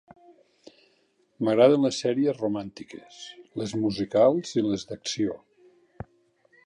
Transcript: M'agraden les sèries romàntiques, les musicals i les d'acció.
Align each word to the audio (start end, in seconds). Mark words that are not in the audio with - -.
M'agraden 1.47 1.85
les 1.87 1.99
sèries 2.05 2.41
romàntiques, 2.45 3.19
les 3.63 3.77
musicals 3.83 4.55
i 4.59 4.65
les 4.71 4.87
d'acció. 4.93 5.37